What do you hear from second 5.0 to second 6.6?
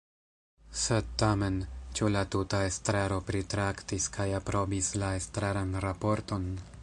la estraran raporton?